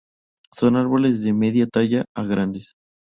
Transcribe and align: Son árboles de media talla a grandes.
Son 0.51 0.77
árboles 0.77 1.21
de 1.21 1.31
media 1.31 1.67
talla 1.67 2.05
a 2.17 2.23
grandes. 2.23 2.73